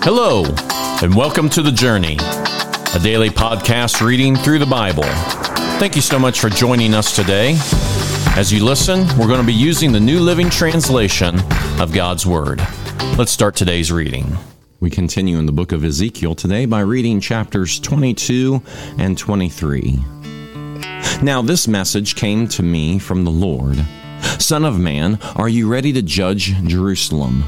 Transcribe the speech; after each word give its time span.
Hello, 0.00 0.44
and 1.02 1.14
welcome 1.14 1.48
to 1.50 1.60
The 1.60 1.72
Journey, 1.72 2.16
a 2.18 2.98
daily 3.02 3.30
podcast 3.30 4.04
reading 4.04 4.36
through 4.36 4.60
the 4.60 4.66
Bible. 4.66 5.02
Thank 5.78 5.96
you 5.96 6.02
so 6.02 6.18
much 6.18 6.40
for 6.40 6.48
joining 6.48 6.94
us 6.94 7.14
today. 7.14 7.56
As 8.36 8.52
you 8.52 8.64
listen, 8.64 9.06
we're 9.18 9.26
going 9.26 9.40
to 9.40 9.46
be 9.46 9.52
using 9.52 9.92
the 9.92 10.00
New 10.00 10.20
Living 10.20 10.50
Translation 10.50 11.40
of 11.80 11.92
God's 11.92 12.24
Word. 12.24 12.60
Let's 13.18 13.32
start 13.32 13.56
today's 13.56 13.90
reading. 13.90 14.36
We 14.80 14.88
continue 14.88 15.38
in 15.38 15.46
the 15.46 15.52
book 15.52 15.72
of 15.72 15.84
Ezekiel 15.84 16.34
today 16.34 16.64
by 16.64 16.80
reading 16.80 17.20
chapters 17.20 17.80
22 17.80 18.62
and 18.98 19.18
23. 19.18 19.98
Now, 21.22 21.42
this 21.42 21.66
message 21.66 22.14
came 22.14 22.46
to 22.48 22.62
me 22.62 22.98
from 22.98 23.24
the 23.24 23.30
Lord 23.30 23.84
Son 24.38 24.64
of 24.64 24.78
man, 24.78 25.18
are 25.36 25.48
you 25.48 25.68
ready 25.68 25.92
to 25.92 26.02
judge 26.02 26.54
Jerusalem? 26.64 27.44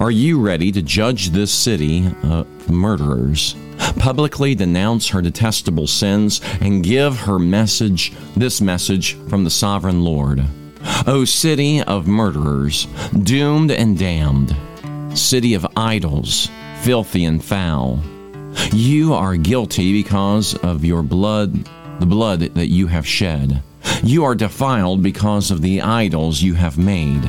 Are 0.00 0.10
you 0.10 0.40
ready 0.40 0.72
to 0.72 0.82
judge 0.82 1.30
this 1.30 1.52
city 1.52 2.10
of 2.24 2.68
murderers? 2.68 3.54
Publicly 3.98 4.54
denounce 4.54 5.08
her 5.08 5.22
detestable 5.22 5.86
sins 5.86 6.40
and 6.60 6.82
give 6.82 7.16
her 7.20 7.38
message, 7.38 8.12
this 8.36 8.60
message 8.60 9.14
from 9.28 9.44
the 9.44 9.50
sovereign 9.50 10.02
Lord. 10.02 10.44
O 11.06 11.24
city 11.24 11.82
of 11.82 12.08
murderers, 12.08 12.86
doomed 13.22 13.70
and 13.70 13.96
damned, 13.96 14.56
city 15.14 15.54
of 15.54 15.66
idols, 15.76 16.50
filthy 16.82 17.24
and 17.24 17.42
foul. 17.42 18.02
You 18.72 19.14
are 19.14 19.36
guilty 19.36 19.92
because 19.92 20.56
of 20.56 20.84
your 20.84 21.02
blood, 21.02 21.68
the 22.00 22.06
blood 22.06 22.40
that 22.40 22.68
you 22.68 22.88
have 22.88 23.06
shed. 23.06 23.62
You 24.02 24.24
are 24.24 24.34
defiled 24.34 25.02
because 25.02 25.50
of 25.50 25.62
the 25.62 25.80
idols 25.80 26.42
you 26.42 26.54
have 26.54 26.76
made. 26.76 27.22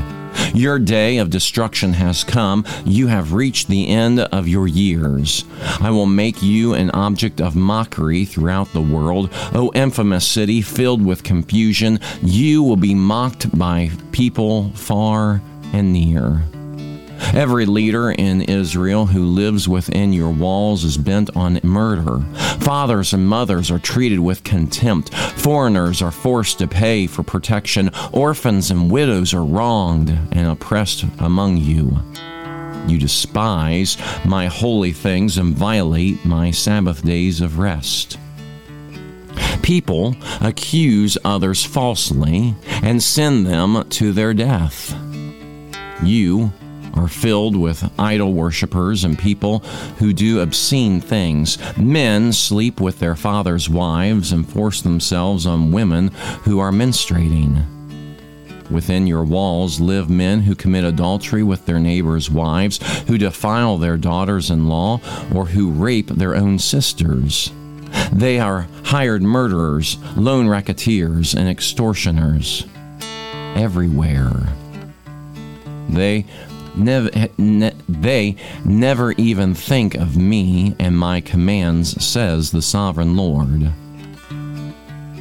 Your 0.53 0.79
day 0.79 1.17
of 1.17 1.29
destruction 1.29 1.93
has 1.93 2.23
come. 2.23 2.65
You 2.85 3.07
have 3.07 3.33
reached 3.33 3.67
the 3.67 3.87
end 3.89 4.19
of 4.19 4.47
your 4.47 4.67
years. 4.67 5.45
I 5.79 5.91
will 5.91 6.05
make 6.05 6.41
you 6.41 6.73
an 6.73 6.91
object 6.91 7.41
of 7.41 7.55
mockery 7.55 8.25
throughout 8.25 8.71
the 8.73 8.81
world. 8.81 9.29
O 9.53 9.71
infamous 9.73 10.27
city 10.27 10.61
filled 10.61 11.03
with 11.05 11.23
confusion, 11.23 11.99
you 12.21 12.63
will 12.63 12.77
be 12.77 12.95
mocked 12.95 13.57
by 13.57 13.91
people 14.11 14.71
far 14.71 15.41
and 15.73 15.93
near. 15.93 16.43
Every 17.33 17.65
leader 17.65 18.11
in 18.11 18.41
Israel 18.41 19.05
who 19.05 19.25
lives 19.25 19.67
within 19.67 20.13
your 20.13 20.31
walls 20.31 20.83
is 20.83 20.97
bent 20.97 21.35
on 21.35 21.59
murder. 21.63 22.19
Fathers 22.59 23.13
and 23.13 23.27
mothers 23.27 23.69
are 23.71 23.79
treated 23.79 24.19
with 24.19 24.43
contempt. 24.43 25.13
Foreigners 25.13 26.01
are 26.01 26.11
forced 26.11 26.59
to 26.59 26.67
pay 26.67 27.07
for 27.07 27.23
protection. 27.23 27.91
Orphans 28.11 28.71
and 28.71 28.91
widows 28.91 29.33
are 29.33 29.45
wronged 29.45 30.09
and 30.09 30.47
oppressed 30.47 31.05
among 31.19 31.57
you. 31.57 31.97
You 32.87 32.97
despise 32.97 33.97
my 34.23 34.47
holy 34.47 34.93
things 34.93 35.37
and 35.37 35.55
violate 35.55 36.23
my 36.23 36.51
Sabbath 36.51 37.03
days 37.03 37.41
of 37.41 37.59
rest. 37.59 38.17
People 39.61 40.15
accuse 40.39 41.17
others 41.25 41.65
falsely 41.65 42.55
and 42.81 43.03
send 43.03 43.45
them 43.45 43.85
to 43.89 44.13
their 44.13 44.33
death. 44.33 44.95
You 46.01 46.53
are 46.97 47.07
filled 47.07 47.55
with 47.55 47.89
idol 47.99 48.33
worshippers 48.33 49.03
and 49.03 49.17
people 49.17 49.59
who 49.99 50.13
do 50.13 50.39
obscene 50.39 50.99
things. 50.99 51.57
Men 51.77 52.33
sleep 52.33 52.81
with 52.81 52.99
their 52.99 53.15
fathers' 53.15 53.69
wives 53.69 54.31
and 54.31 54.47
force 54.47 54.81
themselves 54.81 55.45
on 55.45 55.71
women 55.71 56.09
who 56.43 56.59
are 56.59 56.71
menstruating. 56.71 57.65
Within 58.69 59.07
your 59.07 59.23
walls 59.23 59.79
live 59.79 60.09
men 60.09 60.41
who 60.41 60.55
commit 60.55 60.83
adultery 60.83 61.43
with 61.43 61.65
their 61.65 61.79
neighbors' 61.79 62.29
wives, 62.29 62.79
who 63.07 63.17
defile 63.17 63.77
their 63.77 63.97
daughters 63.97 64.51
in 64.51 64.67
law, 64.67 64.99
or 65.33 65.45
who 65.45 65.71
rape 65.71 66.07
their 66.07 66.35
own 66.35 66.59
sisters. 66.59 67.51
They 68.11 68.39
are 68.39 68.67
hired 68.83 69.21
murderers, 69.21 69.97
lone 70.15 70.47
racketeers, 70.47 71.33
and 71.33 71.47
extortioners. 71.47 72.65
Everywhere. 73.55 74.49
They 75.89 76.25
never, 76.77 77.09
ne- 77.37 77.73
they 77.89 78.35
never 78.65 79.11
even 79.13 79.53
think 79.53 79.95
of 79.95 80.17
me 80.17 80.75
and 80.79 80.97
my 80.97 81.21
commands, 81.21 82.03
says 82.03 82.51
the 82.51 82.61
sovereign 82.61 83.15
Lord. 83.15 83.71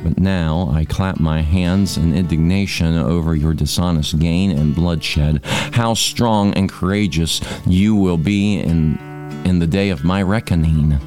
But 0.02 0.18
now 0.18 0.70
I 0.72 0.84
clap 0.84 1.18
my 1.18 1.40
hands 1.40 1.96
in 1.96 2.14
indignation 2.14 2.96
over 2.96 3.34
your 3.34 3.54
dishonest 3.54 4.18
gain 4.20 4.56
and 4.56 4.74
bloodshed. 4.74 5.44
How 5.44 5.94
strong 5.94 6.54
and 6.54 6.68
courageous 6.68 7.40
you 7.66 7.96
will 7.96 8.18
be 8.18 8.60
in, 8.60 8.98
in 9.44 9.58
the 9.58 9.66
day 9.66 9.90
of 9.90 10.04
my 10.04 10.22
reckoning. 10.22 11.00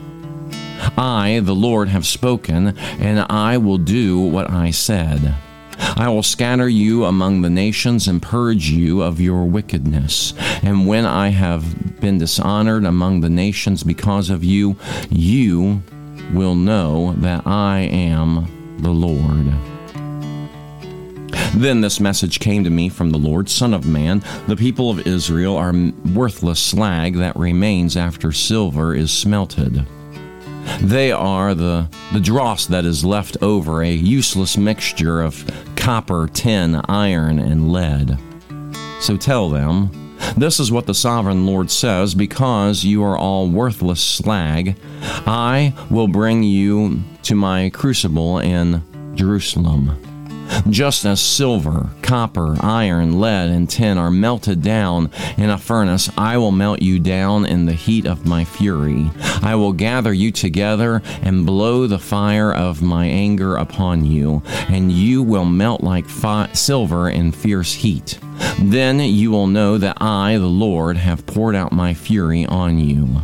I, 0.97 1.39
the 1.43 1.55
Lord, 1.55 1.87
have 1.89 2.05
spoken, 2.05 2.77
and 2.77 3.25
I 3.29 3.57
will 3.57 3.77
do 3.77 4.19
what 4.19 4.49
I 4.49 4.71
said. 4.71 5.35
I 5.99 6.07
will 6.07 6.23
scatter 6.23 6.69
you 6.69 7.03
among 7.03 7.41
the 7.41 7.49
nations 7.49 8.07
and 8.07 8.21
purge 8.21 8.69
you 8.69 9.01
of 9.01 9.19
your 9.19 9.43
wickedness. 9.43 10.33
And 10.63 10.87
when 10.87 11.05
I 11.05 11.27
have 11.27 11.99
been 11.99 12.17
dishonored 12.17 12.85
among 12.85 13.19
the 13.19 13.29
nations 13.29 13.83
because 13.83 14.29
of 14.29 14.41
you, 14.41 14.77
you 15.09 15.83
will 16.31 16.55
know 16.55 17.15
that 17.17 17.45
I 17.45 17.79
am 17.79 18.77
the 18.79 18.91
Lord. 18.91 19.51
Then 21.53 21.81
this 21.81 21.99
message 21.99 22.39
came 22.39 22.63
to 22.63 22.69
me 22.69 22.87
from 22.87 23.09
the 23.09 23.17
Lord 23.17 23.49
Son 23.49 23.73
of 23.73 23.85
man, 23.85 24.23
the 24.47 24.55
people 24.55 24.89
of 24.89 25.05
Israel 25.05 25.57
are 25.57 25.73
worthless 26.13 26.61
slag 26.61 27.17
that 27.17 27.35
remains 27.35 27.97
after 27.97 28.31
silver 28.31 28.95
is 28.95 29.11
smelted. 29.11 29.85
They 30.81 31.11
are 31.11 31.53
the, 31.53 31.89
the 32.13 32.19
dross 32.19 32.67
that 32.67 32.85
is 32.85 33.03
left 33.03 33.35
over, 33.41 33.81
a 33.81 33.91
useless 33.91 34.55
mixture 34.55 35.21
of 35.21 35.45
copper, 35.79 36.29
tin, 36.31 36.75
iron, 36.87 37.39
and 37.39 37.71
lead. 37.71 38.19
So 38.99 39.17
tell 39.17 39.49
them, 39.49 39.89
this 40.37 40.59
is 40.59 40.71
what 40.71 40.85
the 40.85 40.93
sovereign 40.93 41.45
Lord 41.45 41.71
says 41.71 42.13
because 42.13 42.83
you 42.83 43.03
are 43.03 43.17
all 43.17 43.49
worthless 43.49 44.03
slag, 44.03 44.75
I 45.01 45.73
will 45.89 46.09
bring 46.09 46.43
you 46.43 47.01
to 47.23 47.33
my 47.33 47.69
crucible 47.69 48.39
in 48.39 48.83
Jerusalem. 49.15 50.08
Just 50.69 51.05
as 51.05 51.21
silver, 51.21 51.89
copper, 52.01 52.55
iron, 52.59 53.19
lead, 53.19 53.49
and 53.49 53.69
tin 53.69 53.97
are 53.97 54.11
melted 54.11 54.61
down 54.61 55.09
in 55.37 55.49
a 55.49 55.57
furnace, 55.57 56.09
I 56.17 56.37
will 56.37 56.51
melt 56.51 56.81
you 56.81 56.99
down 56.99 57.45
in 57.45 57.65
the 57.65 57.73
heat 57.73 58.05
of 58.05 58.25
my 58.25 58.43
fury. 58.43 59.09
I 59.41 59.55
will 59.55 59.73
gather 59.73 60.13
you 60.13 60.31
together 60.31 61.01
and 61.21 61.45
blow 61.45 61.87
the 61.87 61.99
fire 61.99 62.53
of 62.53 62.81
my 62.81 63.05
anger 63.05 63.55
upon 63.55 64.05
you, 64.05 64.43
and 64.69 64.91
you 64.91 65.23
will 65.23 65.45
melt 65.45 65.81
like 65.83 66.07
fi- 66.07 66.51
silver 66.53 67.09
in 67.09 67.31
fierce 67.31 67.73
heat. 67.73 68.19
Then 68.59 68.99
you 68.99 69.31
will 69.31 69.47
know 69.47 69.77
that 69.77 70.01
I, 70.01 70.37
the 70.37 70.47
Lord, 70.47 70.97
have 70.97 71.25
poured 71.25 71.55
out 71.55 71.71
my 71.71 71.93
fury 71.93 72.45
on 72.45 72.79
you. 72.79 73.21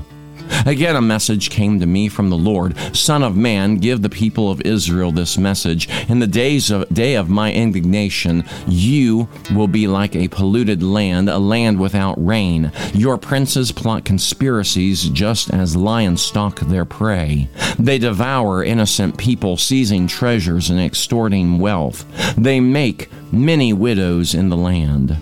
Again, 0.65 0.95
a 0.95 1.01
message 1.01 1.49
came 1.49 1.79
to 1.79 1.85
me 1.85 2.09
from 2.09 2.29
the 2.29 2.37
Lord 2.37 2.75
Son 2.95 3.23
of 3.23 3.35
man, 3.35 3.77
give 3.77 4.01
the 4.01 4.09
people 4.09 4.49
of 4.49 4.61
Israel 4.61 5.11
this 5.11 5.37
message. 5.37 5.89
In 6.09 6.19
the 6.19 6.27
days 6.27 6.71
of, 6.71 6.87
day 6.89 7.15
of 7.15 7.29
my 7.29 7.51
indignation, 7.51 8.43
you 8.67 9.27
will 9.53 9.67
be 9.67 9.87
like 9.87 10.15
a 10.15 10.27
polluted 10.27 10.81
land, 10.81 11.29
a 11.29 11.37
land 11.37 11.79
without 11.79 12.23
rain. 12.23 12.71
Your 12.93 13.17
princes 13.17 13.71
plot 13.71 14.05
conspiracies 14.05 15.09
just 15.09 15.53
as 15.53 15.75
lions 15.75 16.21
stalk 16.21 16.59
their 16.61 16.85
prey. 16.85 17.49
They 17.77 17.97
devour 17.97 18.63
innocent 18.63 19.17
people, 19.17 19.57
seizing 19.57 20.07
treasures 20.07 20.69
and 20.69 20.79
extorting 20.79 21.59
wealth. 21.59 22.05
They 22.37 22.59
make 22.59 23.09
many 23.31 23.73
widows 23.73 24.33
in 24.33 24.49
the 24.49 24.57
land 24.57 25.17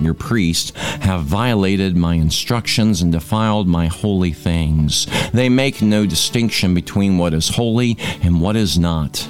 your 0.00 0.14
priests, 0.14 0.72
have 1.00 1.22
violated 1.22 1.96
my 1.96 2.14
instructions 2.14 3.02
and 3.02 3.12
defiled 3.12 3.68
my 3.68 3.86
holy 3.86 4.32
things. 4.32 5.06
They 5.32 5.48
make 5.48 5.82
no 5.82 6.06
distinction 6.06 6.74
between 6.74 7.18
what 7.18 7.34
is 7.34 7.48
holy 7.48 7.96
and 8.22 8.40
what 8.40 8.56
is 8.56 8.78
not. 8.78 9.26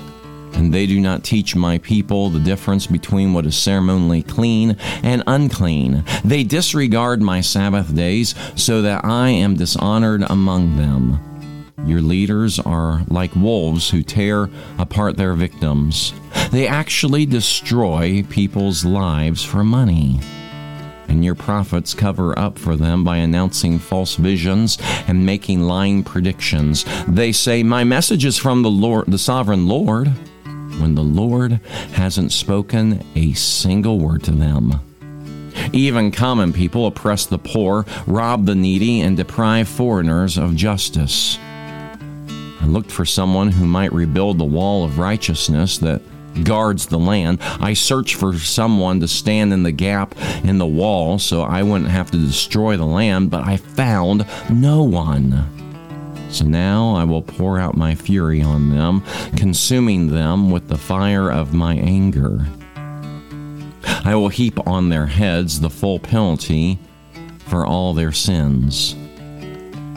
And 0.55 0.75
they 0.75 0.87
do 0.87 1.01
not 1.01 1.25
teach 1.25 1.55
my 1.55 1.79
people 1.79 2.29
the 2.29 2.41
difference 2.41 2.87
between 2.87 3.33
what 3.33 3.47
is 3.47 3.57
ceremonially 3.57 4.23
clean 4.23 4.77
and 5.03 5.23
unclean. 5.27 6.05
They 6.25 6.43
disregard 6.45 7.23
my 7.23 7.41
Sabbath 7.41 7.95
days 7.95 8.35
so 8.57 8.83
that 8.83 9.05
I 9.05 9.31
am 9.31 9.57
dishonored 9.57 10.23
among 10.29 10.77
them. 10.77 11.19
Your 11.87 12.03
leaders 12.03 12.59
are 12.59 13.03
like 13.09 13.35
wolves 13.35 13.89
who 13.89 14.03
tear 14.03 14.51
apart 14.79 15.17
their 15.17 15.33
victims. 15.33 16.13
They 16.51 16.67
actually 16.67 17.25
destroy 17.27 18.23
people's 18.29 18.85
lives 18.85 19.43
for 19.43 19.65
money 19.65 20.21
and 21.11 21.25
your 21.25 21.35
prophets 21.35 21.93
cover 21.93 22.39
up 22.39 22.57
for 22.57 22.77
them 22.77 23.03
by 23.03 23.17
announcing 23.17 23.81
false 23.81 24.15
visions 24.15 24.79
and 25.09 25.27
making 25.27 25.61
lying 25.61 26.05
predictions. 26.05 26.85
They 27.09 27.33
say, 27.33 27.63
My 27.65 27.83
message 27.83 28.25
is 28.25 28.39
from 28.39 28.63
the 28.63 28.71
Lord, 28.71 29.07
the 29.09 29.19
sovereign 29.19 29.67
Lord, 29.67 30.07
when 30.79 30.95
the 30.95 31.03
Lord 31.03 31.61
hasn't 31.93 32.31
spoken 32.31 33.05
a 33.17 33.33
single 33.33 33.99
word 33.99 34.23
to 34.25 34.31
them. 34.31 34.81
Even 35.73 36.13
common 36.13 36.53
people 36.53 36.87
oppress 36.87 37.27
the 37.27 37.39
poor, 37.39 37.85
rob 38.07 38.47
the 38.47 38.55
needy, 38.55 39.01
and 39.01 39.17
deprive 39.17 39.69
foreigners 39.69 40.39
of 40.39 40.55
justice. 40.55 41.39
I 42.61 42.67
looked 42.67 42.91
for 42.91 43.05
someone 43.05 43.51
who 43.51 43.67
might 43.67 43.93
rebuild 43.93 44.39
the 44.39 44.45
wall 44.45 44.85
of 44.85 44.99
righteousness 44.99 45.79
that 45.79 46.03
guards 46.45 46.87
the 46.87 46.99
land. 46.99 47.39
I 47.61 47.75
searched 47.75 48.15
for 48.15 48.39
someone 48.39 49.01
to 49.01 49.09
stand 49.09 49.53
in 49.53 49.63
the 49.63 49.73
gap 49.73 50.15
in 50.45 50.59
the 50.59 50.67
wall 50.67 51.19
so 51.19 51.43
I 51.43 51.63
wouldn't 51.63 51.91
have 51.91 52.11
to 52.13 52.19
destroy 52.19 52.77
the 52.77 52.87
land, 52.87 53.31
but 53.31 53.45
I 53.45 53.57
found 53.57 54.27
no 54.51 54.83
one. 54.83 55.47
So 56.31 56.45
now 56.45 56.95
I 56.95 57.05
will 57.05 57.23
pour 57.23 57.59
out 57.59 57.77
my 57.77 57.95
fury 57.95 58.41
on 58.41 58.71
them, 58.71 59.03
consuming 59.37 60.09
them 60.09 60.51
with 60.51 60.69
the 60.69 60.79
fire 60.79 61.31
of 61.31 61.53
my 61.53 61.75
anger. 61.75 62.47
I 64.05 64.15
will 64.15 64.29
heap 64.29 64.67
on 64.67 64.89
their 64.89 65.07
heads 65.07 65.61
the 65.61 65.71
full 65.71 65.99
penalty 65.99 66.79
for 67.47 67.67
all 67.67 67.95
their 67.95 68.13
sins. 68.13 68.95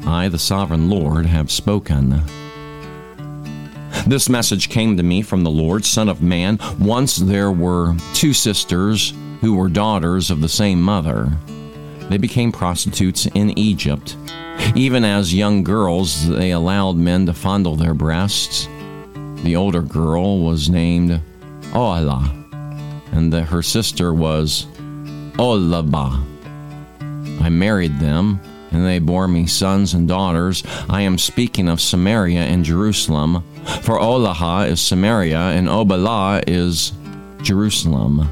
I, 0.06 0.28
the 0.28 0.40
sovereign 0.40 0.90
Lord, 0.90 1.26
have 1.28 1.52
spoken. 1.52 2.22
This 4.06 4.28
message 4.28 4.68
came 4.70 4.98
to 4.98 5.04
me 5.04 5.22
from 5.22 5.44
the 5.44 5.50
Lord, 5.50 5.86
Son 5.86 6.10
of 6.10 6.22
Man. 6.22 6.60
Once 6.78 7.16
there 7.16 7.52
were 7.52 7.96
two 8.14 8.34
sisters 8.34 9.14
who 9.40 9.56
were 9.56 9.70
daughters 9.70 10.30
of 10.30 10.42
the 10.42 10.50
same 10.50 10.82
mother. 10.82 11.32
They 12.10 12.18
became 12.18 12.52
prostitutes 12.52 13.28
in 13.28 13.58
Egypt. 13.58 14.18
Even 14.76 15.06
as 15.06 15.34
young 15.34 15.64
girls, 15.64 16.28
they 16.28 16.52
allowed 16.52 16.98
men 16.98 17.26
to 17.28 17.34
fondle 17.34 17.78
their 17.78 17.94
breasts. 17.94 18.68
The 19.44 19.56
older 19.56 19.82
girl 19.82 20.40
was 20.42 20.70
named 20.70 21.22
Oholah, 21.72 22.30
and 23.14 23.32
the, 23.32 23.44
her 23.44 23.64
sister 23.64 24.14
was 24.14 24.66
Oholibah. 25.38 26.22
I 27.42 27.50
married 27.50 28.00
them, 28.00 28.42
and 28.72 28.86
they 28.86 29.00
bore 29.00 29.30
me 29.30 29.48
sons 29.48 29.94
and 29.94 30.10
daughters. 30.10 30.62
I 30.90 31.02
am 31.02 31.18
speaking 31.18 31.70
of 31.70 31.80
Samaria 31.80 32.42
and 32.42 32.66
Jerusalem, 32.66 33.44
for 33.82 34.00
Oholah 34.00 34.68
is 34.68 34.82
Samaria, 34.82 35.40
and 35.40 35.68
Oholibah 35.68 36.44
is 36.48 36.92
Jerusalem. 37.42 38.30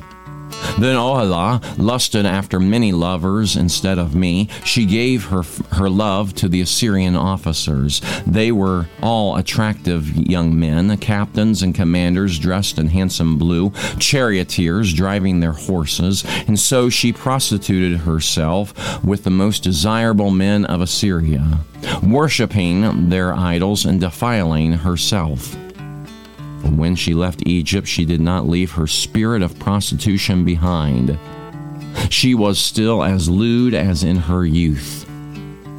Then 0.80 0.96
Oholah 0.96 1.62
lusted 1.78 2.26
after 2.26 2.60
many 2.60 2.92
lovers 2.92 3.56
instead 3.56 4.00
of 4.00 4.16
me. 4.16 4.50
She 4.64 4.86
gave 4.86 5.26
her, 5.26 5.44
her 5.72 5.90
love 5.90 6.34
to 6.36 6.48
the 6.48 6.62
Assyrian 6.62 7.16
officers. 7.16 8.02
They 8.26 8.52
were 8.52 8.88
all 9.02 9.38
attractive 9.38 10.16
young 10.16 10.58
men, 10.60 10.98
captains 10.98 11.62
and 11.62 11.76
commanders 11.76 12.40
dressed 12.40 12.78
in 12.78 12.88
handsome 12.88 13.38
blue, 13.38 13.72
charioteers 14.00 14.94
driving 14.94 15.40
their 15.40 15.52
horses. 15.52 16.24
And 16.48 16.60
so 16.60 16.90
she 16.90 17.14
prostituted 17.14 18.00
herself 18.00 19.04
with 19.04 19.24
the 19.24 19.30
most 19.30 19.64
desirable 19.64 20.32
men 20.32 20.66
of 20.66 20.82
Assyria, 20.82 21.60
worshiping 22.04 23.10
their 23.10 23.34
idols 23.34 23.86
and 23.86 24.00
defiling 24.00 24.74
herself. 24.74 25.56
When 26.64 26.96
she 26.96 27.14
left 27.14 27.44
Egypt, 27.46 27.88
she 27.88 28.06
did 28.06 28.22
not 28.22 28.48
leave 28.48 28.72
her 28.72 28.88
spirit 28.88 29.42
of 29.42 29.58
prostitution 29.60 30.46
behind. 30.46 31.18
She 32.10 32.36
was 32.36 32.60
still 32.60 33.04
as 33.04 33.30
lewd 33.30 33.74
as 33.74 34.04
in 34.04 34.16
her 34.16 34.46
youth. 34.46 35.08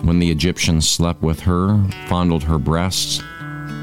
When 0.03 0.19
the 0.19 0.31
Egyptians 0.31 0.89
slept 0.89 1.23
with 1.23 1.41
her, 1.41 1.83
fondled 2.09 2.45
her 2.45 2.59
breasts, 2.59 3.23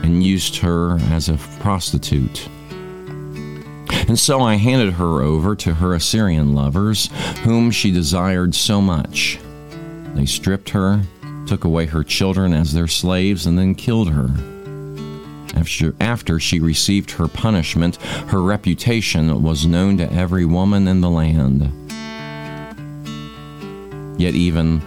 and 0.04 0.24
used 0.24 0.58
her 0.58 0.98
as 1.12 1.30
a 1.30 1.38
prostitute. 1.60 2.48
And 4.08 4.18
so 4.18 4.42
I 4.42 4.56
handed 4.56 4.94
her 4.94 5.22
over 5.22 5.56
to 5.58 5.74
her 5.76 5.94
Assyrian 5.94 6.54
lovers, 6.54 7.10
whom 7.44 7.72
she 7.72 7.92
desired 7.92 8.56
so 8.56 8.82
much. 8.82 9.40
They 10.16 10.26
stripped 10.26 10.70
her, 10.70 11.02
took 11.46 11.64
away 11.64 11.86
her 11.86 12.04
children 12.04 12.54
as 12.54 12.74
their 12.74 12.88
slaves, 12.88 13.46
and 13.46 13.58
then 13.58 13.76
killed 13.76 14.10
her. 14.10 14.34
After, 16.00 16.40
she 16.40 16.60
received 16.60 17.12
her 17.12 17.28
punishment, 17.28 17.98
her 18.28 18.42
reputation 18.42 19.42
was 19.42 19.66
known 19.66 19.98
to 19.98 20.12
every 20.12 20.46
woman 20.46 20.88
in 20.88 21.02
the 21.02 21.10
land. 21.10 21.72
Yet 24.20 24.36
even, 24.36 24.82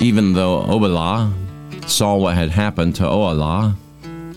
even 0.00 0.32
though 0.34 0.62
Oholibah 0.62 1.32
saw 1.88 2.16
what 2.16 2.36
had 2.36 2.50
happened 2.50 2.94
to 2.96 3.04
Oholah, 3.04 3.74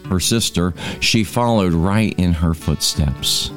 her 0.07 0.19
sister, 0.19 0.73
she 0.99 1.23
followed 1.23 1.73
right 1.73 2.13
in 2.17 2.33
her 2.33 2.53
footsteps 2.53 3.51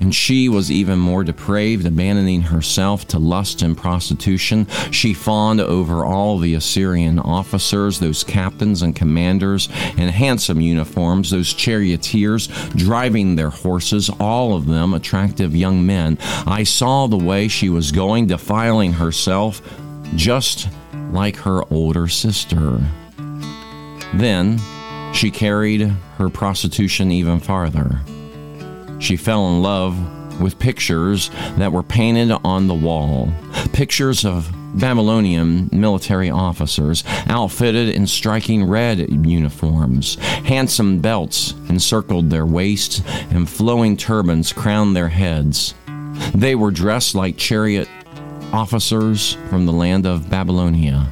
and 0.00 0.14
she 0.14 0.48
was 0.48 0.70
even 0.70 0.98
more 0.98 1.24
depraved, 1.24 1.86
abandoning 1.86 2.42
herself 2.42 3.06
to 3.08 3.18
lust 3.18 3.62
and 3.62 3.76
prostitution. 3.76 4.66
She 4.90 5.14
fawned 5.14 5.60
over 5.60 6.04
all 6.04 6.38
the 6.38 6.54
Assyrian 6.54 7.18
officers, 7.18 7.98
those 7.98 8.24
captains 8.24 8.82
and 8.82 8.94
commanders 8.94 9.68
in 9.96 10.08
handsome 10.08 10.60
uniforms, 10.60 11.30
those 11.30 11.52
charioteers 11.52 12.48
driving 12.76 13.36
their 13.36 13.50
horses, 13.50 14.10
all 14.20 14.54
of 14.54 14.66
them 14.66 14.94
attractive 14.94 15.54
young 15.54 15.84
men. 15.84 16.18
I 16.46 16.64
saw 16.64 17.06
the 17.06 17.16
way 17.16 17.48
she 17.48 17.68
was 17.68 17.92
going, 17.92 18.26
defiling 18.26 18.92
herself 18.92 19.62
just 20.16 20.68
like 21.10 21.36
her 21.36 21.62
older 21.72 22.08
sister. 22.08 22.80
Then 24.14 24.60
she 25.12 25.30
carried 25.30 25.82
her 26.18 26.28
prostitution 26.28 27.10
even 27.10 27.40
farther 27.40 28.00
she 29.04 29.16
fell 29.16 29.48
in 29.48 29.62
love 29.62 30.40
with 30.40 30.58
pictures 30.58 31.30
that 31.58 31.72
were 31.72 31.82
painted 31.82 32.32
on 32.44 32.66
the 32.66 32.74
wall. 32.74 33.32
Pictures 33.72 34.24
of 34.24 34.50
Babylonian 34.74 35.68
military 35.72 36.30
officers 36.30 37.04
outfitted 37.26 37.90
in 37.90 38.06
striking 38.06 38.64
red 38.64 38.98
uniforms. 39.26 40.16
Handsome 40.16 41.00
belts 41.00 41.54
encircled 41.68 42.30
their 42.30 42.46
waists, 42.46 43.02
and 43.30 43.48
flowing 43.48 43.96
turbans 43.96 44.52
crowned 44.52 44.96
their 44.96 45.08
heads. 45.08 45.74
They 46.34 46.54
were 46.54 46.70
dressed 46.70 47.14
like 47.14 47.36
chariot 47.36 47.88
officers 48.52 49.34
from 49.48 49.66
the 49.66 49.72
land 49.72 50.06
of 50.06 50.30
Babylonia. 50.30 51.08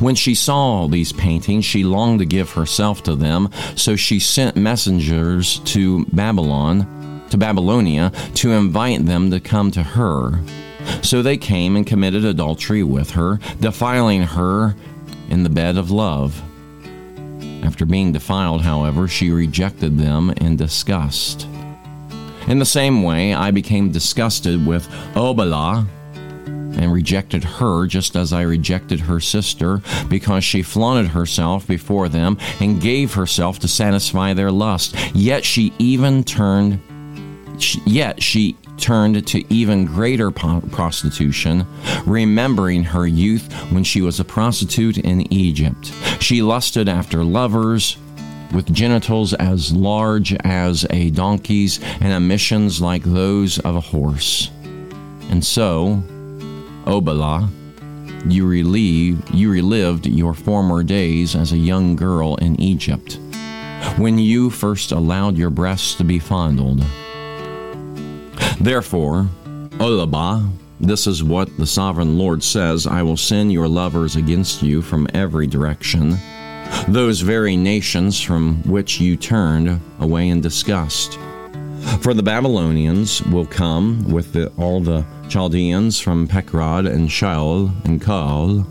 When 0.00 0.14
she 0.14 0.34
saw 0.34 0.86
these 0.86 1.12
paintings, 1.12 1.64
she 1.64 1.84
longed 1.84 2.18
to 2.18 2.26
give 2.26 2.50
herself 2.50 3.02
to 3.04 3.14
them, 3.14 3.50
so 3.76 3.96
she 3.96 4.18
sent 4.18 4.56
messengers 4.56 5.60
to 5.60 6.04
Babylon, 6.06 7.22
to 7.30 7.36
Babylonia, 7.36 8.12
to 8.34 8.52
invite 8.52 9.06
them 9.06 9.30
to 9.30 9.40
come 9.40 9.70
to 9.72 9.82
her. 9.82 10.40
So 11.02 11.22
they 11.22 11.36
came 11.36 11.76
and 11.76 11.86
committed 11.86 12.24
adultery 12.24 12.82
with 12.82 13.10
her, 13.10 13.38
defiling 13.60 14.22
her 14.22 14.74
in 15.30 15.42
the 15.42 15.50
bed 15.50 15.76
of 15.76 15.90
love. 15.90 16.42
After 17.62 17.86
being 17.86 18.12
defiled, 18.12 18.62
however, 18.62 19.08
she 19.08 19.30
rejected 19.30 19.96
them 19.96 20.30
in 20.30 20.56
disgust. 20.56 21.46
In 22.46 22.58
the 22.58 22.66
same 22.66 23.02
way, 23.02 23.32
I 23.32 23.50
became 23.52 23.90
disgusted 23.90 24.66
with 24.66 24.86
Oholibah, 25.14 25.86
and 26.76 26.92
rejected 26.92 27.44
her 27.44 27.86
just 27.86 28.16
as 28.16 28.32
I 28.32 28.42
rejected 28.42 29.00
her 29.00 29.20
sister 29.20 29.80
because 30.08 30.44
she 30.44 30.62
flaunted 30.62 31.08
herself 31.08 31.66
before 31.66 32.08
them 32.08 32.38
and 32.60 32.80
gave 32.80 33.14
herself 33.14 33.58
to 33.60 33.68
satisfy 33.68 34.34
their 34.34 34.50
lust. 34.50 34.94
Yet 35.14 35.44
she 35.44 35.72
even 35.78 36.24
turned 36.24 36.80
yet 37.86 38.22
she 38.22 38.56
turned 38.76 39.26
to 39.28 39.52
even 39.52 39.84
greater 39.84 40.30
prostitution, 40.30 41.66
remembering 42.04 42.82
her 42.82 43.06
youth 43.06 43.52
when 43.70 43.84
she 43.84 44.00
was 44.00 44.18
a 44.18 44.24
prostitute 44.24 44.98
in 44.98 45.32
Egypt. 45.32 45.92
She 46.20 46.42
lusted 46.42 46.88
after 46.88 47.24
lovers 47.24 47.96
with 48.52 48.72
genitals 48.72 49.34
as 49.34 49.72
large 49.72 50.34
as 50.44 50.86
a 50.90 51.10
donkey's 51.10 51.80
and 52.00 52.12
emissions 52.12 52.80
like 52.80 53.02
those 53.02 53.58
of 53.60 53.76
a 53.76 53.80
horse. 53.80 54.50
And 55.30 55.44
so, 55.44 56.02
Oholibah, 56.86 57.48
you, 58.26 58.46
relieve, 58.46 59.22
you 59.30 59.50
relived 59.50 60.06
your 60.06 60.34
former 60.34 60.82
days 60.82 61.34
as 61.34 61.52
a 61.52 61.58
young 61.58 61.96
girl 61.96 62.36
in 62.36 62.60
Egypt, 62.60 63.18
when 63.96 64.18
you 64.18 64.50
first 64.50 64.92
allowed 64.92 65.36
your 65.36 65.50
breasts 65.50 65.94
to 65.94 66.04
be 66.04 66.18
fondled. 66.18 66.84
Therefore, 68.60 69.28
Oholibah, 69.78 70.50
this 70.80 71.06
is 71.06 71.22
what 71.22 71.56
the 71.56 71.66
sovereign 71.66 72.18
Lord 72.18 72.42
says 72.42 72.86
I 72.86 73.02
will 73.02 73.16
send 73.16 73.52
your 73.52 73.68
lovers 73.68 74.16
against 74.16 74.62
you 74.62 74.82
from 74.82 75.08
every 75.14 75.46
direction, 75.46 76.16
those 76.88 77.20
very 77.20 77.56
nations 77.56 78.20
from 78.20 78.62
which 78.64 79.00
you 79.00 79.16
turned 79.16 79.80
away 80.00 80.28
in 80.28 80.40
disgust. 80.40 81.18
For 82.00 82.14
the 82.14 82.22
Babylonians 82.22 83.22
will 83.22 83.46
come 83.46 84.04
with 84.10 84.32
the, 84.32 84.48
all 84.58 84.80
the 84.80 85.04
Chaldeans 85.28 86.00
from 86.00 86.28
Pekod 86.28 86.90
and 86.90 87.10
Shoa 87.10 87.72
and 87.84 88.00
Koa. 88.00 88.66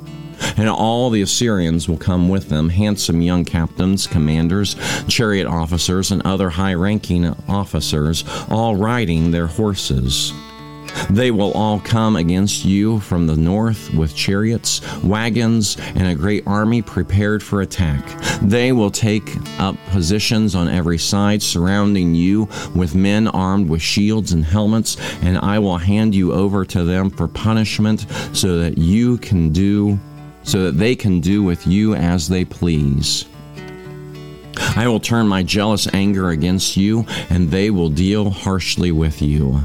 And 0.57 0.67
all 0.69 1.09
the 1.09 1.21
Assyrians 1.21 1.87
will 1.87 1.97
come 1.97 2.27
with 2.27 2.49
them, 2.49 2.69
handsome 2.69 3.21
young 3.21 3.45
captains, 3.45 4.07
commanders, 4.07 4.75
chariot 5.07 5.47
officers, 5.47 6.11
and 6.11 6.21
other 6.23 6.49
high 6.49 6.73
ranking 6.73 7.27
officers, 7.47 8.23
all 8.49 8.75
riding 8.75 9.31
their 9.31 9.47
horses. 9.47 10.33
They 11.09 11.31
will 11.31 11.51
all 11.53 11.79
come 11.79 12.15
against 12.15 12.65
you 12.65 12.99
from 12.99 13.27
the 13.27 13.35
north 13.35 13.93
with 13.93 14.15
chariots, 14.15 14.81
wagons, 15.03 15.77
and 15.95 16.07
a 16.07 16.15
great 16.15 16.45
army 16.47 16.81
prepared 16.81 17.43
for 17.43 17.61
attack. 17.61 18.03
They 18.41 18.71
will 18.71 18.91
take 18.91 19.35
up 19.59 19.75
positions 19.89 20.55
on 20.55 20.67
every 20.67 20.97
side, 20.97 21.41
surrounding 21.41 22.15
you 22.15 22.47
with 22.75 22.95
men 22.95 23.27
armed 23.27 23.69
with 23.69 23.81
shields 23.81 24.31
and 24.31 24.45
helmets, 24.45 24.97
and 25.21 25.37
I 25.37 25.59
will 25.59 25.77
hand 25.77 26.15
you 26.15 26.33
over 26.33 26.65
to 26.65 26.83
them 26.83 27.09
for 27.09 27.27
punishment 27.27 28.05
so 28.33 28.59
that 28.59 28.77
you 28.77 29.17
can 29.17 29.49
do 29.49 29.99
so 30.43 30.63
that 30.63 30.77
they 30.77 30.95
can 30.95 31.21
do 31.21 31.41
with 31.41 31.65
you 31.65 31.95
as 31.95 32.27
they 32.27 32.45
please. 32.45 33.25
I 34.75 34.87
will 34.87 34.99
turn 34.99 35.27
my 35.27 35.43
jealous 35.43 35.87
anger 35.93 36.29
against 36.29 36.77
you, 36.77 37.05
and 37.29 37.49
they 37.49 37.69
will 37.69 37.89
deal 37.89 38.29
harshly 38.29 38.91
with 38.91 39.21
you. 39.21 39.61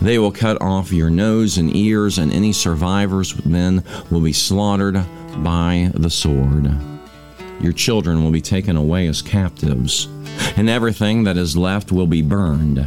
They 0.00 0.18
will 0.18 0.32
cut 0.32 0.60
off 0.60 0.92
your 0.92 1.10
nose 1.10 1.58
and 1.58 1.74
ears, 1.74 2.18
and 2.18 2.32
any 2.32 2.52
survivors 2.52 3.34
then 3.44 3.84
will 4.10 4.20
be 4.20 4.32
slaughtered 4.32 4.94
by 5.42 5.90
the 5.94 6.10
sword. 6.10 6.70
Your 7.60 7.72
children 7.72 8.22
will 8.22 8.30
be 8.30 8.40
taken 8.40 8.76
away 8.76 9.06
as 9.06 9.22
captives, 9.22 10.06
and 10.56 10.68
everything 10.68 11.24
that 11.24 11.36
is 11.36 11.56
left 11.56 11.92
will 11.92 12.06
be 12.06 12.22
burned. 12.22 12.86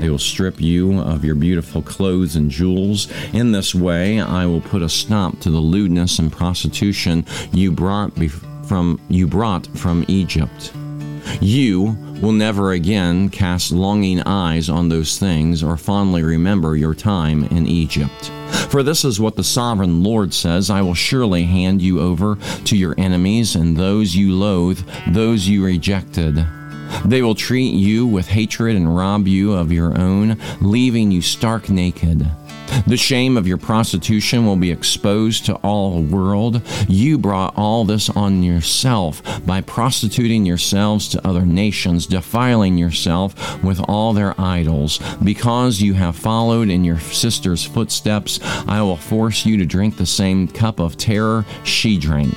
They 0.00 0.10
will 0.10 0.18
strip 0.18 0.60
you 0.60 1.00
of 1.00 1.24
your 1.24 1.34
beautiful 1.34 1.82
clothes 1.82 2.36
and 2.36 2.50
jewels. 2.50 3.08
In 3.32 3.50
this 3.50 3.74
way, 3.74 4.20
I 4.20 4.46
will 4.46 4.60
put 4.60 4.80
a 4.80 4.88
stop 4.88 5.40
to 5.40 5.50
the 5.50 5.58
lewdness 5.58 6.20
and 6.20 6.30
prostitution 6.32 7.26
you 7.52 7.72
brought 7.72 8.12
from 8.64 9.00
you 9.08 9.26
brought 9.26 9.66
from 9.76 10.04
Egypt. 10.06 10.72
You 11.40 11.96
will 12.20 12.32
never 12.32 12.72
again 12.72 13.28
cast 13.28 13.70
longing 13.70 14.20
eyes 14.22 14.68
on 14.68 14.88
those 14.88 15.18
things 15.18 15.62
or 15.62 15.76
fondly 15.76 16.22
remember 16.22 16.76
your 16.76 16.94
time 16.94 17.44
in 17.44 17.66
Egypt. 17.66 18.30
For 18.70 18.82
this 18.82 19.04
is 19.04 19.20
what 19.20 19.36
the 19.36 19.44
sovereign 19.44 20.02
Lord 20.02 20.34
says 20.34 20.70
I 20.70 20.82
will 20.82 20.94
surely 20.94 21.44
hand 21.44 21.80
you 21.80 22.00
over 22.00 22.36
to 22.64 22.76
your 22.76 22.94
enemies 22.98 23.54
and 23.54 23.76
those 23.76 24.16
you 24.16 24.34
loathe, 24.34 24.80
those 25.08 25.46
you 25.46 25.64
rejected. 25.64 26.44
They 27.04 27.22
will 27.22 27.34
treat 27.34 27.74
you 27.74 28.06
with 28.06 28.28
hatred 28.28 28.74
and 28.74 28.96
rob 28.96 29.28
you 29.28 29.52
of 29.52 29.70
your 29.70 29.98
own, 29.98 30.38
leaving 30.60 31.10
you 31.10 31.22
stark 31.22 31.68
naked. 31.68 32.26
The 32.86 32.96
shame 32.96 33.36
of 33.36 33.46
your 33.46 33.56
prostitution 33.56 34.46
will 34.46 34.56
be 34.56 34.70
exposed 34.70 35.46
to 35.46 35.54
all 35.56 35.94
the 35.94 36.14
world. 36.14 36.62
You 36.88 37.18
brought 37.18 37.56
all 37.56 37.84
this 37.84 38.08
on 38.10 38.42
yourself 38.42 39.22
by 39.46 39.60
prostituting 39.60 40.46
yourselves 40.46 41.08
to 41.10 41.26
other 41.26 41.44
nations, 41.44 42.06
defiling 42.06 42.78
yourself 42.78 43.62
with 43.62 43.80
all 43.88 44.12
their 44.12 44.38
idols. 44.40 45.00
Because 45.22 45.80
you 45.80 45.94
have 45.94 46.16
followed 46.16 46.68
in 46.68 46.84
your 46.84 47.00
sister's 47.00 47.64
footsteps, 47.64 48.40
I 48.66 48.82
will 48.82 48.96
force 48.96 49.44
you 49.46 49.56
to 49.58 49.66
drink 49.66 49.96
the 49.96 50.06
same 50.06 50.48
cup 50.48 50.80
of 50.80 50.96
terror 50.96 51.44
she 51.64 51.98
drank. 51.98 52.36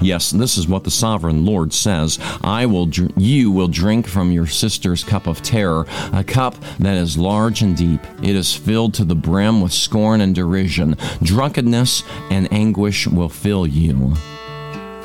Yes, 0.00 0.30
this 0.30 0.58
is 0.58 0.68
what 0.68 0.84
the 0.84 0.90
sovereign 0.90 1.44
Lord 1.44 1.72
says. 1.72 2.18
I 2.42 2.66
will 2.66 2.88
you 3.16 3.50
will 3.50 3.68
drink 3.68 4.06
from 4.06 4.30
your 4.30 4.46
sister's 4.46 5.04
cup 5.04 5.26
of 5.26 5.42
terror, 5.42 5.86
a 6.12 6.24
cup 6.24 6.54
that 6.78 6.96
is 6.96 7.18
large 7.18 7.62
and 7.62 7.76
deep. 7.76 8.00
It 8.22 8.36
is 8.36 8.54
filled 8.54 8.94
to 8.94 9.04
the 9.04 9.14
brim 9.14 9.60
with 9.60 9.72
scorn 9.72 10.20
and 10.20 10.34
derision. 10.34 10.96
Drunkenness 11.22 12.02
and 12.30 12.52
anguish 12.52 13.06
will 13.06 13.28
fill 13.28 13.66
you 13.66 14.14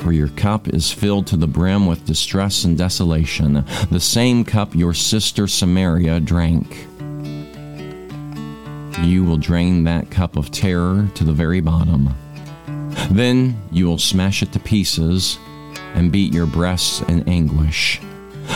for 0.02 0.12
your 0.12 0.28
cup 0.28 0.66
is 0.66 0.90
filled 0.90 1.28
to 1.28 1.36
the 1.36 1.46
brim 1.46 1.86
with 1.86 2.04
distress 2.04 2.64
and 2.64 2.76
desolation, 2.76 3.64
the 3.88 4.00
same 4.00 4.44
cup 4.44 4.74
your 4.74 4.92
sister 4.92 5.46
Samaria 5.46 6.18
drank. 6.18 6.88
You 9.00 9.24
will 9.24 9.36
drain 9.36 9.84
that 9.84 10.10
cup 10.10 10.36
of 10.36 10.50
terror 10.50 11.08
to 11.14 11.24
the 11.24 11.32
very 11.32 11.60
bottom. 11.60 12.14
Then 13.10 13.60
you 13.70 13.86
will 13.86 13.98
smash 13.98 14.42
it 14.42 14.52
to 14.52 14.60
pieces 14.60 15.38
and 15.94 16.12
beat 16.12 16.32
your 16.32 16.46
breasts 16.46 17.00
in 17.02 17.28
anguish. 17.28 18.00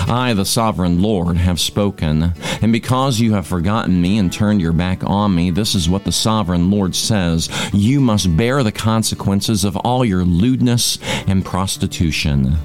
I, 0.09 0.35
the 0.35 0.45
sovereign 0.45 1.01
Lord, 1.01 1.37
have 1.37 1.61
spoken, 1.61 2.35
and 2.61 2.73
because 2.73 3.21
you 3.21 3.33
have 3.35 3.47
forgotten 3.47 4.01
me 4.01 4.19
and 4.19 4.33
turned 4.33 4.61
your 4.61 4.73
back 4.73 5.03
on 5.05 5.35
me, 5.35 5.51
this 5.51 5.75
is 5.75 5.89
what 5.89 6.05
the 6.05 6.13
sovereign 6.13 6.71
Lord 6.71 6.95
says 6.95 7.49
You 7.73 8.01
must 8.01 8.37
bear 8.37 8.63
the 8.63 8.73
consequences 8.73 9.65
of 9.65 9.77
all 9.77 10.05
your 10.05 10.25
lewdness 10.25 10.99
and 11.27 11.45
prostitution. 11.45 12.57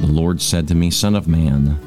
The 0.00 0.06
Lord 0.06 0.40
said 0.40 0.68
to 0.68 0.74
me, 0.74 0.90
Son 0.90 1.14
of 1.14 1.26
man, 1.26 1.78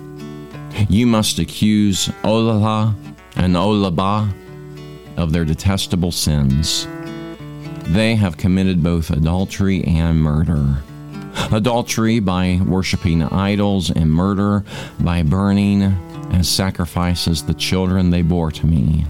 you 0.89 1.07
must 1.07 1.39
accuse 1.39 2.07
Oholah 2.23 2.95
and 3.35 3.55
Oholibah 3.55 4.33
of 5.17 5.31
their 5.31 5.45
detestable 5.45 6.11
sins. 6.11 6.87
They 7.89 8.15
have 8.15 8.37
committed 8.37 8.83
both 8.83 9.09
adultery 9.09 9.83
and 9.83 10.19
murder. 10.21 10.83
Adultery 11.51 12.19
by 12.19 12.59
worshiping 12.65 13.23
idols, 13.23 13.89
and 13.89 14.11
murder 14.11 14.63
by 14.99 15.23
burning 15.23 15.83
as 16.33 16.49
sacrifices 16.49 17.43
the 17.43 17.53
children 17.53 18.09
they 18.09 18.21
bore 18.21 18.51
to 18.51 18.67
me. 18.67 19.05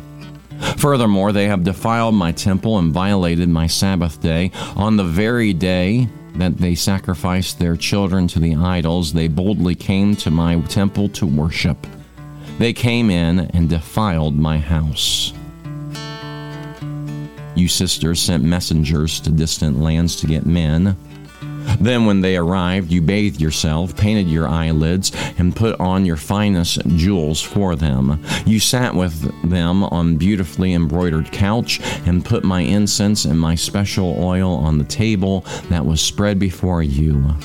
Furthermore, 0.77 1.31
they 1.31 1.48
have 1.48 1.63
defiled 1.63 2.15
my 2.15 2.31
temple 2.31 2.77
and 2.77 2.93
violated 2.93 3.50
my 3.50 3.67
Sabbath 3.67 4.22
day. 4.22 4.51
On 4.75 4.96
the 4.96 5.03
very 5.03 5.53
day 5.53 6.07
that 6.36 6.57
they 6.57 6.75
sacrificed 6.75 7.57
their 7.57 7.75
children 7.75 8.27
to 8.27 8.39
the 8.39 8.55
idols, 8.55 9.13
they 9.13 9.27
boldly 9.27 9.75
came 9.75 10.15
to 10.17 10.29
my 10.31 10.60
temple 10.62 11.10
to 11.10 11.25
worship. 11.25 11.88
They 12.60 12.74
came 12.74 13.10
in 13.10 13.39
and 13.39 13.69
defiled 13.69 14.36
my 14.36 14.57
house. 14.60 15.34
You 17.58 17.68
sisters 17.68 18.20
sent 18.20 18.44
messengers 18.44 19.20
to 19.22 19.32
distant 19.32 19.80
lands 19.82 20.16
to 20.18 20.28
get 20.28 20.46
men. 20.46 20.96
Then, 21.80 22.06
when 22.06 22.22
they 22.22 22.38
arrived, 22.38 22.92
you 22.92 23.02
bathed 23.02 23.42
yourself, 23.42 23.98
painted 23.98 24.30
your 24.30 24.48
eyelids, 24.48 25.12
and 25.40 25.56
put 25.56 25.80
on 25.80 26.06
your 26.06 26.18
finest 26.18 26.80
jewels 26.96 27.42
for 27.42 27.76
them. 27.76 28.24
You 28.46 28.60
sat 28.60 28.94
with 28.94 29.50
them 29.50 29.84
on 29.84 30.18
beautifully 30.18 30.74
embroidered 30.74 31.32
couch, 31.32 31.82
and 32.06 32.24
put 32.24 32.44
my 32.44 32.62
incense 32.62 33.26
and 33.26 33.40
my 33.40 33.56
special 33.56 34.24
oil 34.24 34.54
on 34.54 34.78
the 34.78 34.84
table 34.84 35.42
that 35.70 35.86
was 35.86 36.00
spread 36.00 36.38
before 36.38 36.84
you. 36.84 37.36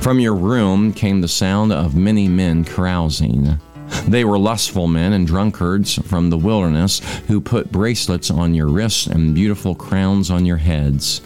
From 0.00 0.18
your 0.18 0.34
room 0.34 0.92
came 0.92 1.20
the 1.20 1.28
sound 1.28 1.72
of 1.72 1.94
many 1.94 2.28
men 2.28 2.64
carousing. 2.64 3.58
They 4.06 4.24
were 4.24 4.38
lustful 4.38 4.86
men 4.86 5.12
and 5.12 5.26
drunkards 5.26 5.94
from 5.94 6.30
the 6.30 6.38
wilderness 6.38 7.00
who 7.26 7.40
put 7.40 7.72
bracelets 7.72 8.30
on 8.30 8.54
your 8.54 8.68
wrists 8.68 9.06
and 9.06 9.34
beautiful 9.34 9.74
crowns 9.74 10.30
on 10.30 10.46
your 10.46 10.58
heads. 10.58 11.20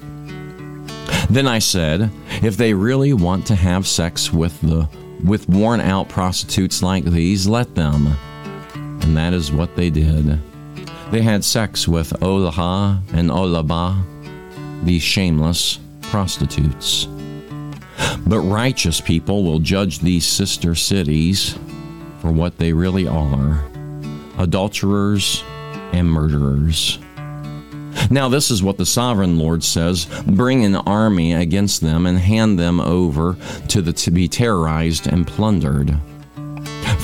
Then 1.30 1.46
I 1.46 1.58
said, 1.58 2.10
if 2.42 2.56
they 2.56 2.72
really 2.72 3.12
want 3.12 3.46
to 3.46 3.54
have 3.54 3.86
sex 3.86 4.32
with 4.32 4.60
the 4.60 4.88
with 5.24 5.48
worn 5.48 5.80
out 5.80 6.08
prostitutes 6.08 6.82
like 6.82 7.04
these, 7.04 7.48
let 7.48 7.74
them. 7.74 8.16
And 8.74 9.16
that 9.16 9.32
is 9.32 9.50
what 9.50 9.74
they 9.74 9.90
did. 9.90 10.40
They 11.10 11.22
had 11.22 11.44
sex 11.44 11.88
with 11.88 12.10
Oholah 12.20 13.02
and 13.12 13.30
Oholibah, 13.30 14.84
these 14.84 15.02
shameless 15.02 15.80
prostitutes. 16.02 17.08
But 18.26 18.40
righteous 18.40 19.00
people 19.00 19.42
will 19.42 19.58
judge 19.58 19.98
these 19.98 20.24
sister 20.24 20.74
cities 20.74 21.58
for 22.20 22.32
what 22.32 22.58
they 22.58 22.72
really 22.72 23.06
are 23.06 23.64
adulterers 24.38 25.42
and 25.92 26.10
murderers. 26.10 26.98
Now, 28.10 28.28
this 28.28 28.50
is 28.50 28.62
what 28.62 28.78
the 28.78 28.86
sovereign 28.86 29.38
Lord 29.38 29.64
says 29.64 30.06
bring 30.26 30.64
an 30.64 30.76
army 30.76 31.34
against 31.34 31.80
them 31.80 32.06
and 32.06 32.18
hand 32.18 32.58
them 32.58 32.80
over 32.80 33.36
to, 33.68 33.82
the, 33.82 33.92
to 33.94 34.10
be 34.10 34.28
terrorized 34.28 35.06
and 35.06 35.26
plundered. 35.26 35.98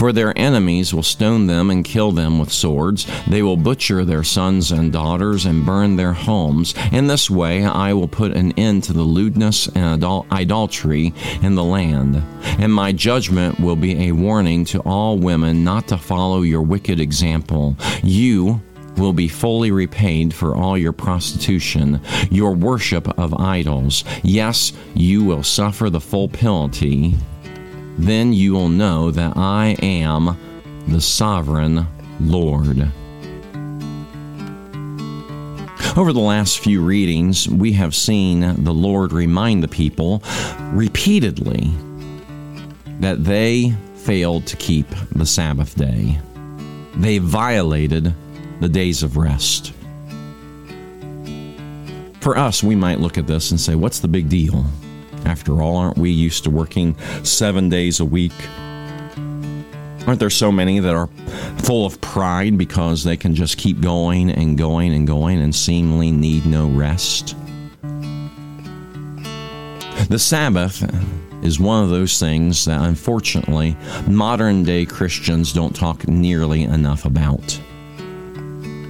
For 0.04 0.12
their 0.12 0.38
enemies 0.38 0.92
will 0.92 1.02
stone 1.02 1.46
them 1.46 1.70
and 1.70 1.82
kill 1.82 2.12
them 2.12 2.38
with 2.38 2.52
swords. 2.52 3.06
They 3.26 3.40
will 3.42 3.56
butcher 3.56 4.04
their 4.04 4.22
sons 4.22 4.70
and 4.70 4.92
daughters 4.92 5.46
and 5.46 5.64
burn 5.64 5.96
their 5.96 6.12
homes. 6.12 6.74
In 6.92 7.06
this 7.06 7.30
way, 7.30 7.64
I 7.64 7.94
will 7.94 8.06
put 8.06 8.36
an 8.36 8.52
end 8.58 8.84
to 8.84 8.92
the 8.92 9.00
lewdness 9.00 9.66
and 9.68 10.04
idolatry 10.04 11.14
in 11.40 11.54
the 11.54 11.64
land. 11.64 12.22
And 12.42 12.70
my 12.70 12.92
judgment 12.92 13.58
will 13.58 13.76
be 13.76 14.08
a 14.08 14.12
warning 14.12 14.66
to 14.66 14.80
all 14.80 15.16
women 15.16 15.64
not 15.64 15.88
to 15.88 15.96
follow 15.96 16.42
your 16.42 16.60
wicked 16.60 17.00
example. 17.00 17.74
You 18.02 18.60
will 18.98 19.14
be 19.14 19.26
fully 19.26 19.70
repaid 19.70 20.34
for 20.34 20.54
all 20.54 20.76
your 20.76 20.92
prostitution, 20.92 21.98
your 22.30 22.52
worship 22.52 23.08
of 23.18 23.32
idols. 23.32 24.04
Yes, 24.22 24.74
you 24.92 25.24
will 25.24 25.42
suffer 25.42 25.88
the 25.88 25.98
full 25.98 26.28
penalty 26.28 27.14
then 27.98 28.32
you 28.32 28.52
will 28.52 28.68
know 28.68 29.10
that 29.10 29.36
I 29.36 29.76
am 29.82 30.36
the 30.88 31.00
sovereign 31.00 31.86
Lord. 32.20 32.90
Over 35.96 36.12
the 36.12 36.18
last 36.18 36.58
few 36.58 36.82
readings, 36.82 37.48
we 37.48 37.72
have 37.72 37.94
seen 37.94 38.64
the 38.64 38.74
Lord 38.74 39.12
remind 39.12 39.62
the 39.62 39.68
people 39.68 40.22
repeatedly 40.72 41.70
that 42.98 43.22
they 43.22 43.72
failed 43.94 44.46
to 44.46 44.56
keep 44.56 44.86
the 45.12 45.26
Sabbath 45.26 45.76
day. 45.76 46.18
They 46.96 47.18
violated 47.18 48.12
the 48.60 48.68
days 48.68 49.02
of 49.02 49.16
rest. 49.16 49.72
For 52.20 52.36
us, 52.36 52.62
we 52.62 52.74
might 52.74 53.00
look 53.00 53.18
at 53.18 53.26
this 53.26 53.50
and 53.50 53.60
say, 53.60 53.74
what's 53.74 54.00
the 54.00 54.08
big 54.08 54.28
deal? 54.28 54.64
After 55.24 55.62
all, 55.62 55.76
aren't 55.76 55.98
we 55.98 56.10
used 56.10 56.44
to 56.44 56.50
working 56.50 56.96
seven 57.22 57.68
days 57.68 58.00
a 58.00 58.04
week? 58.04 58.32
Aren't 60.06 60.20
there 60.20 60.30
so 60.30 60.52
many 60.52 60.80
that 60.80 60.94
are 60.94 61.06
full 61.58 61.86
of 61.86 61.98
pride 62.00 62.58
because 62.58 63.04
they 63.04 63.16
can 63.16 63.34
just 63.34 63.56
keep 63.56 63.80
going 63.80 64.30
and 64.30 64.58
going 64.58 64.92
and 64.92 65.06
going 65.06 65.40
and 65.40 65.54
seemingly 65.54 66.10
need 66.10 66.44
no 66.44 66.68
rest? 66.68 67.34
The 70.10 70.18
Sabbath 70.18 70.82
is 71.42 71.58
one 71.58 71.82
of 71.82 71.90
those 71.90 72.18
things 72.18 72.66
that 72.66 72.82
unfortunately 72.82 73.76
modern 74.06 74.62
day 74.62 74.84
Christians 74.84 75.52
don't 75.52 75.74
talk 75.74 76.06
nearly 76.06 76.62
enough 76.64 77.06
about. 77.06 77.58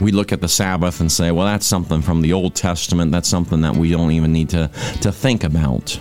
We 0.00 0.11
look 0.11 0.33
at 0.33 0.41
the 0.41 0.49
Sabbath 0.49 1.00
and 1.00 1.11
say, 1.11 1.31
well, 1.31 1.47
that's 1.47 1.67
something 1.67 2.03
from 2.03 2.21
the 2.21 2.33
Old 2.33 2.57
Testament. 2.57 3.12
That's 3.12 3.29
something 3.29 3.61
that 3.61 3.76
we 3.76 3.91
don't 3.91 4.11
even 4.11 4.33
need 4.33 4.49
to, 4.50 4.69
to 5.03 5.12
think 5.12 5.45
about. 5.45 5.99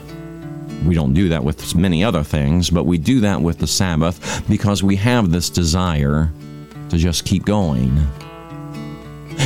We 0.86 0.96
don't 0.96 1.14
do 1.14 1.30
that 1.30 1.44
with 1.44 1.76
many 1.76 2.04
other 2.04 2.24
things, 2.24 2.70
but 2.70 2.86
we 2.86 2.98
do 2.98 3.22
that 3.22 3.42
with 3.42 3.60
the 3.60 3.68
Sabbath 3.68 4.48
because 4.50 4.84
we 4.84 4.96
have 4.98 5.32
this 5.32 5.50
desire 5.50 6.30
to 6.90 6.98
just 6.98 7.26
keep 7.26 7.46
going. 7.46 8.06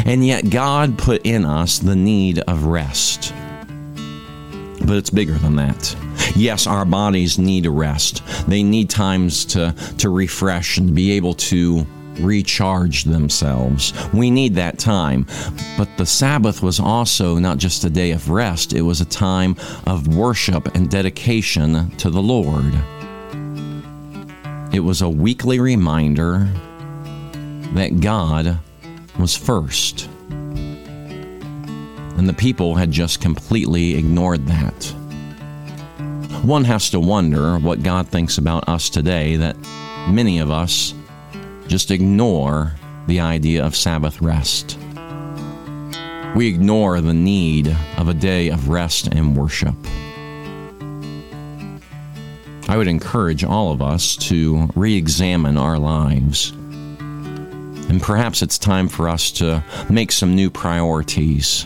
And 0.06 0.26
yet, 0.26 0.50
God 0.50 0.98
put 0.98 1.26
in 1.26 1.46
us 1.46 1.80
the 1.80 1.96
need 1.96 2.40
of 2.40 2.66
rest. 2.66 3.34
But 4.86 4.98
it's 4.98 5.10
bigger 5.10 5.34
than 5.34 5.56
that. 5.58 5.96
Yes, 6.36 6.68
our 6.68 6.86
bodies 6.86 7.38
need 7.38 7.66
a 7.66 7.72
rest. 7.72 8.22
They 8.48 8.64
need 8.64 8.90
times 8.90 9.46
to, 9.46 9.74
to 9.98 10.10
refresh 10.10 10.78
and 10.78 10.94
be 10.94 11.12
able 11.14 11.34
to 11.36 11.86
recharge 12.20 13.04
themselves. 13.04 13.94
We 14.14 14.30
need 14.32 14.56
that 14.56 14.80
time. 14.80 15.26
But 15.78 15.90
the 15.98 16.06
Sabbath 16.06 16.62
was 16.62 16.80
also 16.80 17.38
not 17.38 17.58
just 17.58 17.84
a 17.84 17.90
day 17.90 18.12
of 18.12 18.30
rest, 18.30 18.74
it 18.74 18.82
was 18.82 19.02
a 19.02 19.06
time 19.06 19.56
of 19.86 20.16
worship 20.16 20.76
and 20.76 20.90
dedication 20.90 21.92
to 21.98 22.10
the 22.10 22.22
Lord. 22.22 22.74
It 24.74 24.82
was 24.82 25.02
a 25.02 25.10
weekly 25.10 25.60
reminder 25.60 26.48
that 27.74 28.00
God 28.00 28.60
was 29.18 29.36
first. 29.36 30.10
And 32.18 32.28
the 32.28 32.34
people 32.34 32.76
had 32.76 32.92
just 32.92 33.22
completely 33.22 33.96
ignored 33.96 34.48
that. 34.48 34.94
One 36.44 36.64
has 36.64 36.90
to 36.92 37.00
wonder 37.00 37.58
what 37.58 37.84
God 37.84 38.08
thinks 38.08 38.38
about 38.38 38.70
us 38.70 38.90
today 38.90 39.36
that 39.38 39.56
many 40.10 40.40
of 40.40 40.50
us 40.50 40.94
just 41.68 41.92
ignore 41.92 42.74
the 43.08 43.20
idea 43.20 43.66
of 43.66 43.76
Sabbath 43.76 44.22
rest. 44.22 44.78
We 46.36 46.48
ignore 46.48 47.02
the 47.02 47.14
need 47.14 47.76
of 47.98 48.10
a 48.10 48.14
day 48.14 48.50
of 48.50 48.70
rest 48.70 49.08
and 49.08 49.36
worship. 49.36 49.76
I 52.70 52.76
would 52.76 52.88
encourage 52.88 53.44
all 53.44 53.72
of 53.72 53.82
us 53.82 54.16
to 54.28 54.70
re 54.76 54.96
examine 54.96 55.58
our 55.58 55.80
lives. 55.80 56.52
And 57.90 58.02
perhaps 58.02 58.42
it's 58.42 58.58
time 58.58 58.90
for 58.90 59.08
us 59.08 59.32
to 59.34 59.64
make 59.90 60.12
some 60.12 60.36
new 60.36 60.50
priorities. 60.50 61.66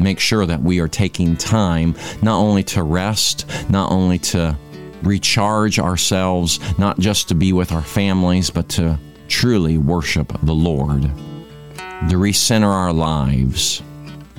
Make 0.00 0.18
sure 0.18 0.44
that 0.44 0.62
we 0.62 0.80
are 0.80 0.88
taking 0.88 1.36
time 1.36 1.94
not 2.20 2.38
only 2.38 2.64
to 2.64 2.82
rest, 2.82 3.46
not 3.70 3.92
only 3.92 4.18
to 4.18 4.56
recharge 5.02 5.78
ourselves, 5.78 6.60
not 6.78 6.98
just 6.98 7.28
to 7.28 7.34
be 7.34 7.52
with 7.52 7.72
our 7.72 7.82
families, 7.82 8.50
but 8.50 8.68
to 8.70 8.98
truly 9.28 9.78
worship 9.78 10.32
the 10.42 10.54
Lord, 10.54 11.02
to 11.02 12.16
recenter 12.16 12.68
our 12.68 12.92
lives 12.92 13.82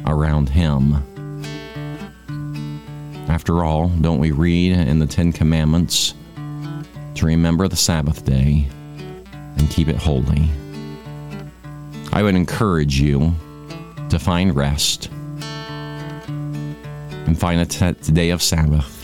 around 0.06 0.50
Him. 0.50 1.04
After 3.30 3.64
all, 3.64 3.90
don't 3.90 4.20
we 4.20 4.32
read 4.32 4.72
in 4.74 5.00
the 5.00 5.08
Ten 5.08 5.32
Commandments 5.34 6.14
to 7.16 7.26
remember 7.26 7.68
the 7.68 7.76
Sabbath 7.76 8.24
day 8.26 8.68
and 9.58 9.70
keep 9.70 9.90
it 9.90 9.98
holy? 9.98 10.50
I 12.14 12.24
would 12.24 12.36
encourage 12.36 13.00
you 13.00 13.36
to 14.10 14.18
find 14.18 14.56
rest 14.56 15.10
and 17.28 17.38
find 17.38 17.60
a 17.60 17.66
t- 17.66 18.12
day 18.14 18.30
of 18.30 18.42
Sabbath 18.42 18.97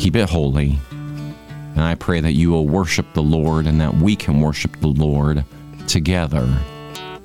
Keep 0.00 0.16
it 0.16 0.30
holy. 0.30 0.78
And 0.90 1.82
I 1.82 1.94
pray 1.94 2.22
that 2.22 2.32
you 2.32 2.48
will 2.48 2.66
worship 2.66 3.04
the 3.12 3.22
Lord 3.22 3.66
and 3.66 3.78
that 3.82 3.92
we 3.92 4.16
can 4.16 4.40
worship 4.40 4.74
the 4.80 4.88
Lord 4.88 5.44
together 5.86 6.48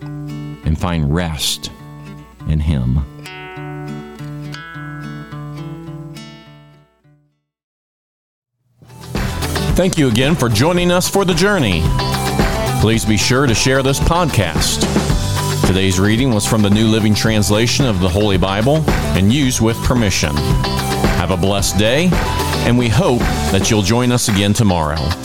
and 0.02 0.78
find 0.78 1.16
rest 1.16 1.72
in 2.50 2.60
Him. 2.60 3.00
Thank 9.78 9.98
you 9.98 10.10
again 10.10 10.36
for 10.36 10.50
joining 10.50 10.92
us 10.92 11.10
for 11.10 11.24
the 11.24 11.34
journey. 11.34 11.82
Please 12.82 13.06
be 13.06 13.16
sure 13.16 13.48
to 13.48 13.56
share 13.56 13.84
this 13.84 14.02
podcast. 14.02 14.82
Today's 15.66 15.98
reading 15.98 16.34
was 16.34 16.46
from 16.46 16.62
the 16.62 16.70
New 16.70 16.88
Living 16.88 17.16
Translation 17.16 17.86
of 17.86 18.02
the 18.02 18.10
Holy 18.10 18.38
Bible 18.38 18.84
and 19.16 19.32
used 19.32 19.62
with 19.62 19.78
permission. 19.86 20.36
Have 20.36 21.32
a 21.32 21.38
blessed 21.38 21.78
day 21.78 22.10
and 22.66 22.78
we 22.78 22.90
hope 22.90 23.20
that 23.52 23.70
you'll 23.70 23.82
join 23.82 24.12
us 24.12 24.28
again 24.28 24.54
tomorrow. 24.54 25.25